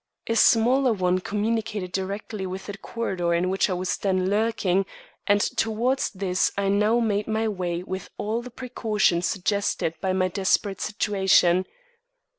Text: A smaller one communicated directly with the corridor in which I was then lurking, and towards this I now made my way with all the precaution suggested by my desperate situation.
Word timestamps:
A 0.25 0.35
smaller 0.35 0.93
one 0.93 1.19
communicated 1.19 1.91
directly 1.91 2.47
with 2.47 2.65
the 2.65 2.75
corridor 2.75 3.35
in 3.35 3.51
which 3.51 3.69
I 3.69 3.73
was 3.73 3.97
then 3.97 4.31
lurking, 4.31 4.87
and 5.27 5.39
towards 5.39 6.09
this 6.09 6.51
I 6.57 6.69
now 6.69 6.99
made 6.99 7.27
my 7.27 7.47
way 7.47 7.83
with 7.83 8.09
all 8.17 8.41
the 8.41 8.49
precaution 8.49 9.21
suggested 9.21 9.93
by 10.01 10.11
my 10.13 10.27
desperate 10.27 10.81
situation. 10.81 11.67